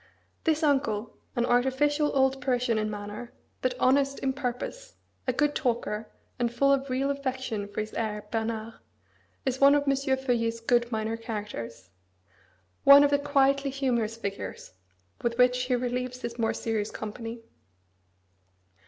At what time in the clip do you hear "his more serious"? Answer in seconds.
16.23-16.89